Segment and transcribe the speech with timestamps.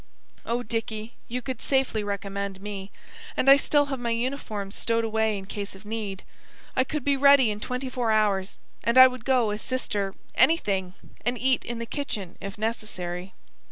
[0.47, 2.89] Oh, Dicky, you could safely recommend me;
[3.37, 6.23] and I still have my uniforms stowed away in case of need.
[6.75, 10.95] I could be ready in twenty four hours, and I would go as Sister anything,
[11.23, 13.35] and eat in the kitchen if necessary."